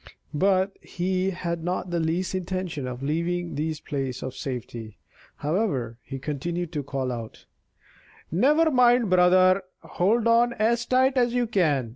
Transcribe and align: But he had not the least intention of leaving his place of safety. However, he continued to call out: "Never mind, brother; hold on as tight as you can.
But 0.33 0.71
he 0.81 1.29
had 1.29 1.63
not 1.63 1.91
the 1.91 1.99
least 1.99 2.33
intention 2.33 2.87
of 2.87 3.03
leaving 3.03 3.55
his 3.55 3.79
place 3.79 4.23
of 4.23 4.33
safety. 4.33 4.97
However, 5.35 5.99
he 6.01 6.17
continued 6.17 6.71
to 6.73 6.81
call 6.81 7.11
out: 7.11 7.45
"Never 8.31 8.71
mind, 8.71 9.11
brother; 9.11 9.61
hold 9.83 10.25
on 10.25 10.53
as 10.53 10.87
tight 10.87 11.17
as 11.17 11.35
you 11.35 11.45
can. 11.45 11.89